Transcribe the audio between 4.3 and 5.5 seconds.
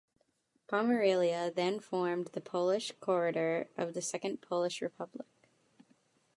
Polish Republic.